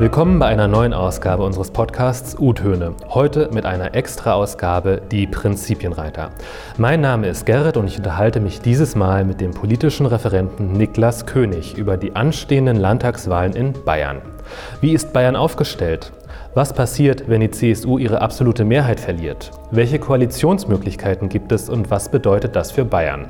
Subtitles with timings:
[0.00, 2.94] Willkommen bei einer neuen Ausgabe unseres Podcasts U-Töne.
[3.10, 6.30] Heute mit einer Extra-Ausgabe Die Prinzipienreiter.
[6.78, 11.26] Mein Name ist Gerrit und ich unterhalte mich dieses Mal mit dem politischen Referenten Niklas
[11.26, 14.22] König über die anstehenden Landtagswahlen in Bayern.
[14.80, 16.12] Wie ist Bayern aufgestellt?
[16.54, 19.50] Was passiert, wenn die CSU ihre absolute Mehrheit verliert?
[19.70, 23.26] Welche Koalitionsmöglichkeiten gibt es und was bedeutet das für Bayern?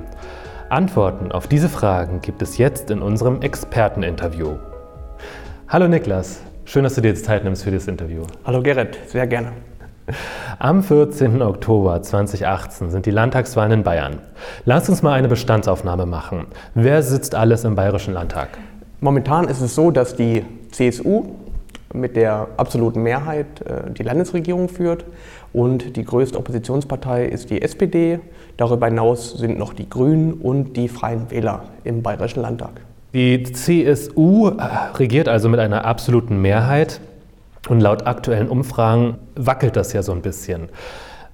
[0.68, 4.58] Antworten auf diese Fragen gibt es jetzt in unserem Experteninterview.
[5.66, 8.22] Hallo Niklas, schön, dass du dir jetzt Zeit nimmst für dieses Interview.
[8.44, 9.52] Hallo Gerrit, sehr gerne.
[10.60, 11.42] Am 14.
[11.42, 14.18] Oktober 2018 sind die Landtagswahlen in Bayern.
[14.64, 16.46] Lass uns mal eine Bestandsaufnahme machen.
[16.74, 18.50] Wer sitzt alles im Bayerischen Landtag?
[19.00, 21.34] Momentan ist es so, dass die CSU
[21.92, 25.04] mit der absoluten Mehrheit äh, die Landesregierung führt
[25.52, 28.20] und die größte Oppositionspartei ist die SPD.
[28.56, 32.82] Darüber hinaus sind noch die Grünen und die Freien Wähler im Bayerischen Landtag.
[33.12, 34.62] Die CSU äh,
[34.94, 37.00] regiert also mit einer absoluten Mehrheit
[37.68, 40.68] und laut aktuellen Umfragen wackelt das ja so ein bisschen.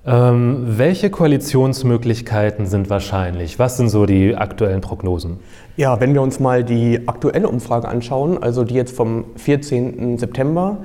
[0.06, 3.58] Ähm, welche Koalitionsmöglichkeiten sind wahrscheinlich?
[3.58, 5.40] Was sind so die aktuellen Prognosen?
[5.76, 10.16] Ja, wenn wir uns mal die aktuelle Umfrage anschauen, also die jetzt vom 14.
[10.16, 10.78] September,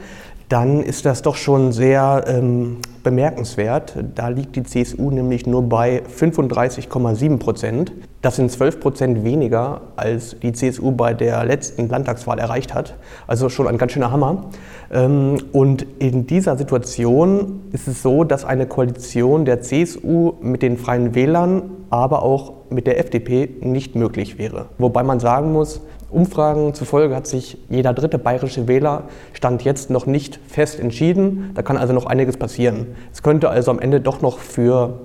[0.50, 3.96] dann ist das doch schon sehr ähm, bemerkenswert.
[4.16, 7.92] Da liegt die CSU nämlich nur bei 35,7 Prozent.
[8.22, 12.96] Das sind 12 Prozent weniger, als die CSU bei der letzten Landtagswahl erreicht hat.
[13.28, 14.46] Also schon ein ganz schöner Hammer.
[14.92, 20.78] Ähm, und in dieser Situation ist es so, dass eine Koalition der CSU mit den
[20.78, 24.68] Freien Wählern, aber auch mit der FDP nicht möglich wäre.
[24.78, 30.06] Wobei man sagen muss, Umfragen zufolge hat sich jeder dritte bayerische Wähler Stand jetzt noch
[30.06, 31.52] nicht fest entschieden.
[31.56, 32.88] Da kann also noch einiges passieren.
[33.14, 35.00] Es könnte also am Ende doch noch für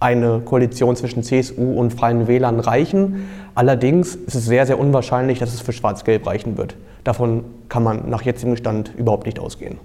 [0.00, 3.28] eine Koalition zwischen CSU und Freien Wählern reichen.
[3.54, 6.76] Allerdings ist es sehr, sehr unwahrscheinlich, dass es für Schwarz-Gelb reichen wird.
[7.04, 9.78] Davon kann man nach jetzigem Stand überhaupt nicht ausgehen.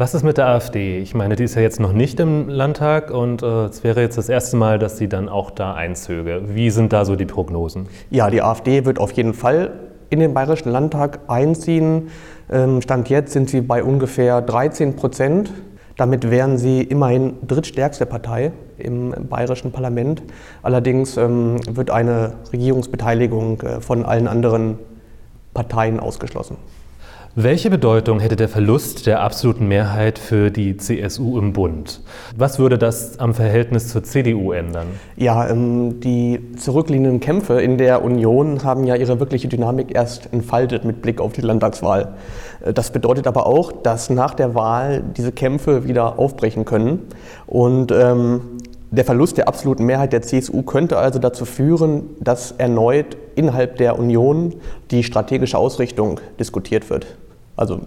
[0.00, 0.98] Was ist mit der AfD?
[1.00, 4.16] Ich meine, die ist ja jetzt noch nicht im Landtag und äh, es wäre jetzt
[4.16, 6.40] das erste Mal, dass sie dann auch da einzöge.
[6.46, 7.86] Wie sind da so die Prognosen?
[8.08, 9.72] Ja, die AfD wird auf jeden Fall
[10.08, 12.08] in den Bayerischen Landtag einziehen.
[12.50, 15.52] Ähm, Stand jetzt sind sie bei ungefähr 13 Prozent.
[15.98, 20.22] Damit wären sie immerhin drittstärkste Partei im bayerischen Parlament.
[20.62, 24.78] Allerdings ähm, wird eine Regierungsbeteiligung äh, von allen anderen
[25.52, 26.56] Parteien ausgeschlossen.
[27.36, 32.00] Welche Bedeutung hätte der Verlust der absoluten Mehrheit für die CSU im Bund?
[32.36, 34.88] Was würde das am Verhältnis zur CDU ändern?
[35.16, 40.84] Ja, ähm, die zurückliegenden Kämpfe in der Union haben ja ihre wirkliche Dynamik erst entfaltet
[40.84, 42.16] mit Blick auf die Landtagswahl.
[42.64, 47.06] Äh, das bedeutet aber auch, dass nach der Wahl diese Kämpfe wieder aufbrechen können.
[47.46, 48.40] Und ähm,
[48.90, 54.00] der Verlust der absoluten Mehrheit der CSU könnte also dazu führen, dass erneut innerhalb der
[54.00, 54.56] Union
[54.90, 57.06] die strategische Ausrichtung diskutiert wird.
[57.60, 57.78] Also,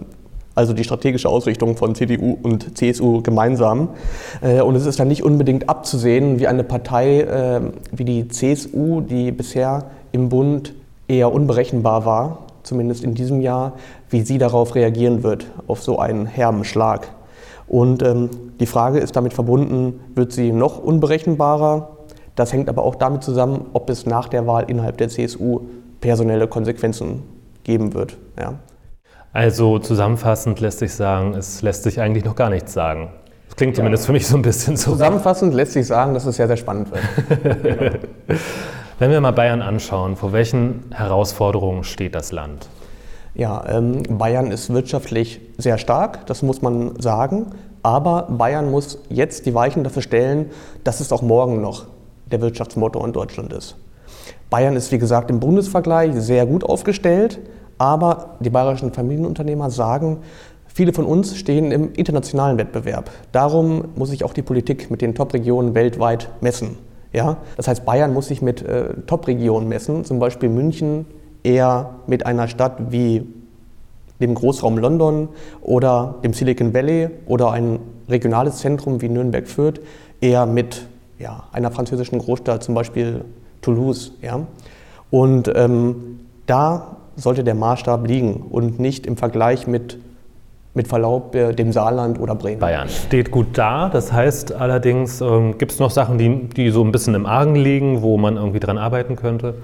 [0.54, 3.88] also die strategische Ausrichtung von CDU und CSU gemeinsam.
[4.40, 9.00] Äh, und es ist dann nicht unbedingt abzusehen, wie eine Partei äh, wie die CSU,
[9.00, 10.74] die bisher im Bund
[11.08, 13.72] eher unberechenbar war, zumindest in diesem Jahr,
[14.10, 17.08] wie sie darauf reagieren wird, auf so einen herben Schlag.
[17.66, 18.30] Und ähm,
[18.60, 21.88] die Frage ist damit verbunden, wird sie noch unberechenbarer?
[22.36, 25.62] Das hängt aber auch damit zusammen, ob es nach der Wahl innerhalb der CSU
[26.00, 27.22] personelle Konsequenzen
[27.64, 28.16] geben wird.
[28.38, 28.54] Ja.
[29.34, 33.08] Also zusammenfassend lässt sich sagen, es lässt sich eigentlich noch gar nichts sagen.
[33.48, 34.06] Das klingt zumindest ja.
[34.06, 34.92] für mich so ein bisschen so.
[34.92, 37.62] Zusammenfassend lässt sich sagen, dass es sehr, sehr spannend wird.
[37.62, 37.92] genau.
[39.00, 42.68] Wenn wir mal Bayern anschauen, vor welchen Herausforderungen steht das Land?
[43.34, 47.46] Ja, ähm, Bayern ist wirtschaftlich sehr stark, das muss man sagen.
[47.82, 50.52] Aber Bayern muss jetzt die Weichen dafür stellen,
[50.84, 51.86] dass es auch morgen noch
[52.30, 53.74] der Wirtschaftsmotor in Deutschland ist.
[54.48, 57.40] Bayern ist, wie gesagt, im Bundesvergleich sehr gut aufgestellt,
[57.78, 60.18] aber die bayerischen Familienunternehmer sagen,
[60.66, 63.10] viele von uns stehen im internationalen Wettbewerb.
[63.32, 66.78] Darum muss sich auch die Politik mit den Top-Regionen weltweit messen.
[67.12, 67.38] Ja?
[67.56, 71.06] Das heißt, Bayern muss sich mit äh, Top-Regionen messen, zum Beispiel München,
[71.42, 73.26] eher mit einer Stadt wie
[74.20, 75.28] dem Großraum London
[75.60, 77.78] oder dem Silicon Valley oder ein
[78.08, 79.80] regionales Zentrum wie Nürnberg-Fürth
[80.20, 80.86] eher mit
[81.18, 83.24] ja, einer französischen Großstadt, zum Beispiel
[83.60, 84.12] Toulouse.
[84.22, 84.40] Ja?
[85.10, 89.98] Und ähm, da sollte der Maßstab liegen und nicht im Vergleich mit,
[90.74, 92.60] mit Verlaub äh, dem Saarland oder Bremen.
[92.60, 93.88] Bayern steht gut da.
[93.88, 97.54] Das heißt allerdings, ähm, gibt es noch Sachen, die, die so ein bisschen im Argen
[97.54, 99.54] liegen, wo man irgendwie dran arbeiten könnte?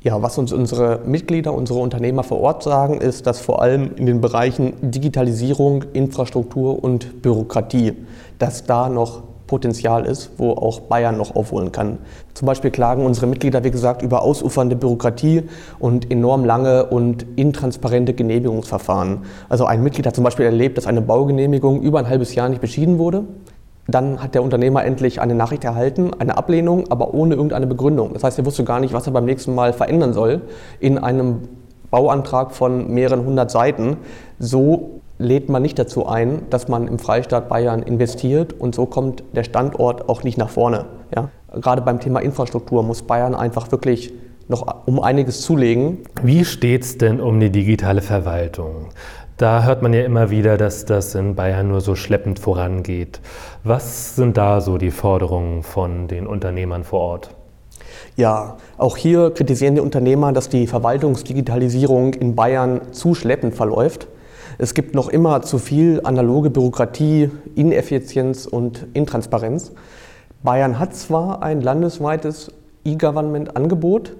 [0.00, 4.06] Ja, was uns unsere Mitglieder, unsere Unternehmer vor Ort sagen, ist, dass vor allem in
[4.06, 7.94] den Bereichen Digitalisierung, Infrastruktur und Bürokratie,
[8.38, 11.98] dass da noch Potenzial ist, wo auch Bayern noch aufholen kann.
[12.34, 15.42] Zum Beispiel klagen unsere Mitglieder, wie gesagt, über ausufernde Bürokratie
[15.80, 19.22] und enorm lange und intransparente Genehmigungsverfahren.
[19.48, 22.60] Also ein Mitglied hat zum Beispiel erlebt, dass eine Baugenehmigung über ein halbes Jahr nicht
[22.60, 23.24] beschieden wurde.
[23.88, 28.12] Dann hat der Unternehmer endlich eine Nachricht erhalten, eine Ablehnung, aber ohne irgendeine Begründung.
[28.12, 30.42] Das heißt, er wusste gar nicht, was er beim nächsten Mal verändern soll
[30.78, 31.48] in einem
[31.90, 33.96] Bauantrag von mehreren hundert Seiten.
[34.38, 39.24] So lädt man nicht dazu ein, dass man im Freistaat Bayern investiert und so kommt
[39.34, 40.86] der Standort auch nicht nach vorne.
[41.14, 41.30] Ja?
[41.60, 44.12] Gerade beim Thema Infrastruktur muss Bayern einfach wirklich
[44.48, 45.98] noch um einiges zulegen.
[46.22, 48.86] Wie steht es denn um die digitale Verwaltung?
[49.36, 53.20] Da hört man ja immer wieder, dass das in Bayern nur so schleppend vorangeht.
[53.62, 57.30] Was sind da so die Forderungen von den Unternehmern vor Ort?
[58.16, 64.08] Ja, auch hier kritisieren die Unternehmer, dass die Verwaltungsdigitalisierung in Bayern zu schleppend verläuft.
[64.60, 69.70] Es gibt noch immer zu viel analoge Bürokratie, Ineffizienz und Intransparenz.
[70.42, 72.50] Bayern hat zwar ein landesweites
[72.84, 74.16] E-Government-Angebot,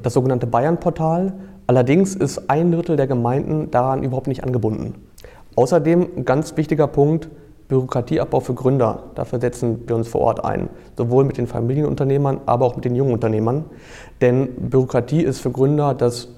[0.00, 1.32] das sogenannte Bayern-Portal,
[1.66, 4.94] allerdings ist ein Drittel der Gemeinden daran überhaupt nicht angebunden.
[5.56, 7.28] Außerdem, ganz wichtiger Punkt,
[7.66, 9.02] Bürokratieabbau für Gründer.
[9.16, 12.94] Dafür setzen wir uns vor Ort ein, sowohl mit den Familienunternehmern, aber auch mit den
[12.94, 13.64] jungen Unternehmern.
[14.20, 16.28] Denn Bürokratie ist für Gründer das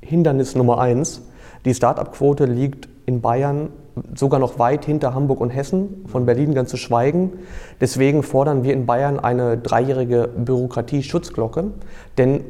[0.00, 1.22] Hindernis Nummer eins.
[1.64, 3.68] Die Start-up-Quote liegt in Bayern
[4.14, 7.32] sogar noch weit hinter Hamburg und Hessen, von Berlin ganz zu schweigen.
[7.80, 11.72] Deswegen fordern wir in Bayern eine dreijährige Bürokratie-Schutzglocke,
[12.16, 12.44] denn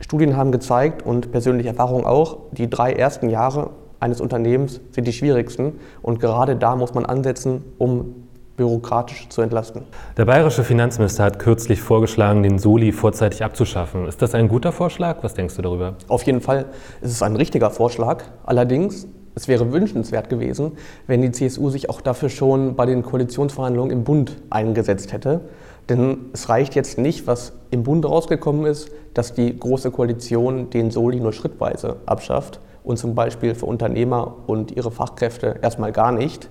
[0.00, 3.70] Studien haben gezeigt und persönliche Erfahrung auch, die drei ersten Jahre
[4.00, 8.26] eines Unternehmens sind die schwierigsten und gerade da muss man ansetzen, um
[8.62, 9.82] bürokratisch zu entlasten.
[10.16, 14.06] Der bayerische Finanzminister hat kürzlich vorgeschlagen, den Soli vorzeitig abzuschaffen.
[14.06, 15.18] Ist das ein guter Vorschlag?
[15.22, 15.96] Was denkst du darüber?
[16.06, 16.66] Auf jeden Fall
[17.00, 18.22] ist es ein richtiger Vorschlag.
[18.44, 20.72] Allerdings, es wäre wünschenswert gewesen,
[21.08, 25.40] wenn die CSU sich auch dafür schon bei den Koalitionsverhandlungen im Bund eingesetzt hätte.
[25.88, 30.92] Denn es reicht jetzt nicht, was im Bund rausgekommen ist, dass die Große Koalition den
[30.92, 36.48] Soli nur schrittweise abschafft und zum Beispiel für Unternehmer und ihre Fachkräfte erstmal gar nicht.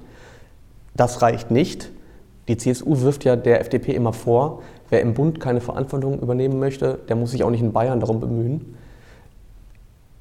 [0.94, 1.90] Das reicht nicht.
[2.52, 7.00] Die CSU wirft ja der FDP immer vor, wer im Bund keine Verantwortung übernehmen möchte,
[7.08, 8.76] der muss sich auch nicht in Bayern darum bemühen.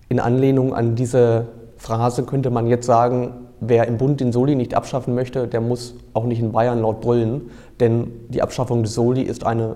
[0.08, 4.74] In Anlehnung an diese Phrase könnte man jetzt sagen, wer im Bund den Soli nicht
[4.74, 7.50] abschaffen möchte, der muss auch nicht in Bayern laut brüllen,
[7.80, 9.74] denn die Abschaffung des Soli ist eine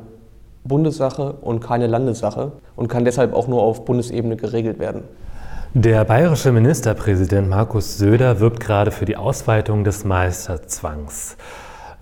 [0.62, 5.02] Bundessache und keine Landessache und kann deshalb auch nur auf Bundesebene geregelt werden.
[5.74, 11.36] Der bayerische Ministerpräsident Markus Söder wirbt gerade für die Ausweitung des Meisterzwangs.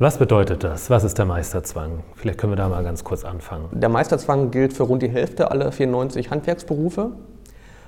[0.03, 0.91] Was bedeutet das?
[0.91, 2.01] Was ist der Meisterzwang?
[2.17, 3.67] Vielleicht können wir da mal ganz kurz anfangen.
[3.71, 7.13] Der Meisterzwang gilt für rund die Hälfte aller 94 Handwerksberufe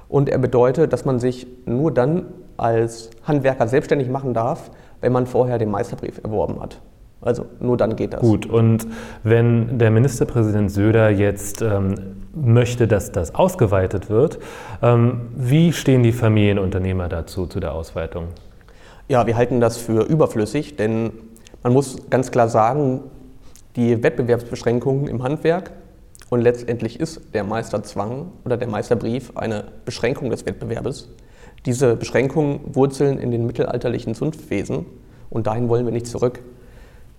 [0.09, 2.27] und er bedeutet, dass man sich nur dann
[2.57, 4.71] als Handwerker selbstständig machen darf,
[5.01, 6.81] wenn man vorher den Meisterbrief erworben hat.
[7.21, 8.21] Also nur dann geht das.
[8.21, 8.87] Gut, und
[9.25, 11.97] wenn der Ministerpräsident Söder jetzt ähm,
[12.33, 14.39] möchte, dass das ausgeweitet wird,
[14.83, 18.29] ähm, wie stehen die Familienunternehmer dazu, zu der Ausweitung?
[19.09, 21.11] Ja, wir halten das für überflüssig, denn
[21.65, 23.01] man muss ganz klar sagen,
[23.75, 25.73] die Wettbewerbsbeschränkungen im Handwerk
[26.29, 31.09] und letztendlich ist der Meisterzwang oder der Meisterbrief eine Beschränkung des Wettbewerbes.
[31.65, 34.85] Diese Beschränkungen wurzeln in den mittelalterlichen Zunftwesen
[35.31, 36.41] und dahin wollen wir nicht zurück.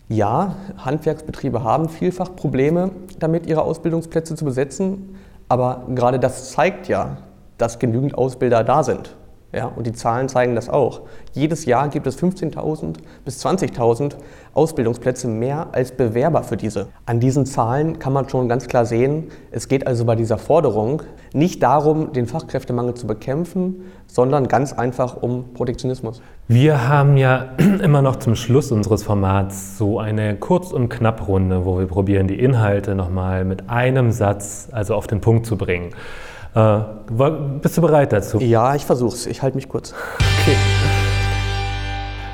[0.09, 5.15] Ja, Handwerksbetriebe haben vielfach Probleme damit, ihre Ausbildungsplätze zu besetzen,
[5.49, 7.17] aber gerade das zeigt ja,
[7.57, 9.15] dass genügend Ausbilder da sind.
[9.55, 11.03] Ja, und die Zahlen zeigen das auch.
[11.31, 14.15] Jedes Jahr gibt es 15.000 bis 20.000
[14.53, 16.89] Ausbildungsplätze mehr als Bewerber für diese.
[17.05, 21.03] An diesen Zahlen kann man schon ganz klar sehen, es geht also bei dieser Forderung
[21.31, 26.21] nicht darum, den Fachkräftemangel zu bekämpfen, sondern ganz einfach um Protektionismus.
[26.49, 31.79] Wir haben ja immer noch zum Schluss unseres Formats so eine Kurz- und Knapprunde, wo
[31.79, 35.91] wir probieren, die Inhalte nochmal mit einem Satz, also auf den Punkt zu bringen.
[36.55, 36.79] Äh,
[37.61, 38.39] bist du bereit dazu?
[38.39, 39.25] Ja, ich versuch's.
[39.25, 39.93] Ich halte mich kurz.
[40.41, 40.55] Okay.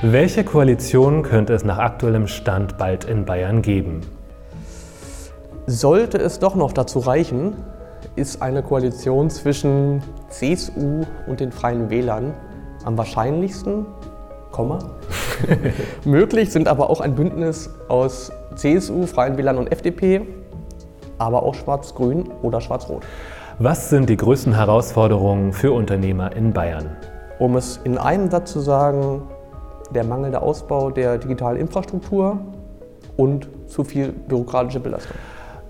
[0.03, 4.01] Welche Koalition könnte es nach aktuellem Stand bald in Bayern geben?
[5.65, 7.53] Sollte es doch noch dazu reichen,
[8.15, 12.33] ist eine Koalition zwischen CSU und den Freien Wählern
[12.85, 13.85] am wahrscheinlichsten,
[14.51, 14.79] Komma.
[16.05, 20.21] Möglich sind aber auch ein Bündnis aus CSU, Freien Wählern und FDP,
[21.17, 23.03] aber auch Schwarz-Grün oder Schwarz-Rot.
[23.59, 26.89] Was sind die größten Herausforderungen für Unternehmer in Bayern?
[27.37, 29.23] Um es in einem Satz zu sagen,
[29.93, 32.39] der mangelnde Ausbau der digitalen Infrastruktur
[33.17, 35.17] und zu viel bürokratische Belastung.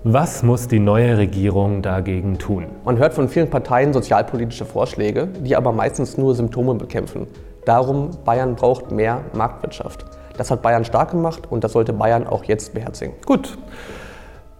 [0.04, 2.66] Was muss die neue Regierung dagegen tun?
[2.84, 7.26] Man hört von vielen Parteien sozialpolitische Vorschläge, die aber meistens nur Symptome bekämpfen.
[7.64, 10.04] Darum, Bayern braucht mehr Marktwirtschaft.
[10.36, 13.14] Das hat Bayern stark gemacht und das sollte Bayern auch jetzt beherzigen.
[13.26, 13.58] Gut.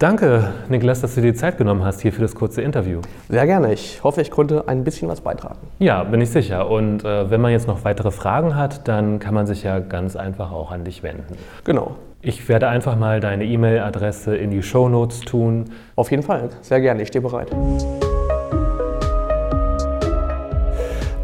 [0.03, 3.03] Danke, Niklas, dass du dir die Zeit genommen hast hier für das kurze Interview.
[3.29, 3.73] Sehr gerne.
[3.73, 5.61] Ich hoffe, ich konnte ein bisschen was beitragen.
[5.79, 6.69] Ja, bin ich sicher.
[6.69, 10.17] Und äh, wenn man jetzt noch weitere Fragen hat, dann kann man sich ja ganz
[10.17, 11.37] einfach auch an dich wenden.
[11.63, 11.95] Genau.
[12.21, 15.67] Ich werde einfach mal deine E-Mail-Adresse in die Show Notes tun.
[15.95, 16.49] Auf jeden Fall.
[16.63, 17.03] Sehr gerne.
[17.03, 17.53] Ich stehe bereit.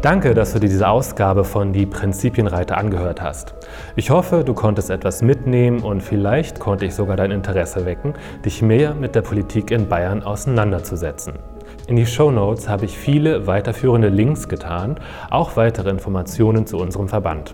[0.01, 3.53] Danke, dass du dir diese Ausgabe von Die Prinzipienreiter angehört hast.
[3.97, 8.13] Ich hoffe, du konntest etwas mitnehmen und vielleicht konnte ich sogar dein Interesse wecken,
[8.45, 11.33] dich mehr mit der Politik in Bayern auseinanderzusetzen.
[11.87, 14.95] In die Show Notes habe ich viele weiterführende Links getan,
[15.31, 17.53] auch weitere Informationen zu unserem Verband.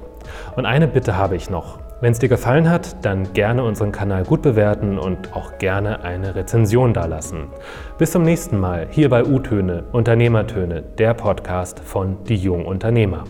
[0.56, 1.80] Und eine Bitte habe ich noch.
[2.06, 6.36] Wenn es dir gefallen hat, dann gerne unseren Kanal gut bewerten und auch gerne eine
[6.36, 7.48] Rezension dalassen.
[7.98, 13.24] Bis zum nächsten Mal hier bei U-Töne, Unternehmertöne, der Podcast von Die Jungen Unternehmer.